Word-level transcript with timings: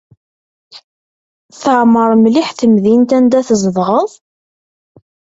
Teɛmer 1.61 2.09
mliḥ 2.21 2.49
temdint 2.51 3.11
anda 3.17 3.39
tzedɣeḍ? 3.47 4.11